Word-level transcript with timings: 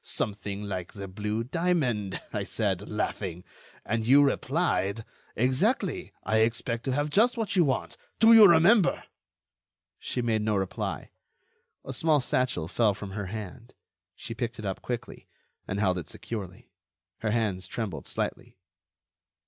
'Something 0.03 0.63
like 0.63 0.93
the 0.93 1.07
blue 1.07 1.43
diamond,' 1.43 2.19
I 2.33 2.43
said, 2.43 2.89
laughing; 2.89 3.43
and 3.85 4.03
you 4.03 4.23
replied: 4.23 5.05
'Exactly, 5.35 6.11
I 6.23 6.37
expect 6.37 6.85
to 6.85 6.91
have 6.93 7.11
just 7.11 7.37
what 7.37 7.55
you 7.55 7.63
want.' 7.63 7.97
Do 8.19 8.33
you 8.33 8.47
remember?" 8.49 9.03
She 9.99 10.23
made 10.23 10.41
no 10.41 10.55
reply. 10.55 11.11
A 11.85 11.93
small 11.93 12.19
satchel 12.19 12.67
fell 12.67 12.95
from 12.95 13.11
her 13.11 13.27
hand. 13.27 13.75
She 14.15 14.33
picked 14.33 14.57
it 14.57 14.65
up 14.65 14.81
quickly, 14.81 15.27
and 15.67 15.79
held 15.79 15.99
it 15.99 16.09
securely. 16.09 16.71
Her 17.19 17.29
hands 17.29 17.67
trembled 17.67 18.07
slightly. 18.07 18.57